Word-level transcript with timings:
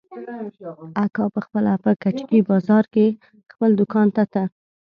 اکا 1.03 1.25
پخپله 1.35 1.73
په 1.83 1.91
کجکي 2.03 2.39
بازار 2.49 2.83
کښې 2.93 3.07
خپل 3.53 3.69
دوکان 3.79 4.07
ته 4.15 4.23
ته. 4.33 4.43